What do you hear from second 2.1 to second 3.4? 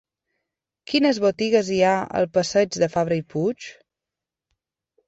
al passeig de Fabra i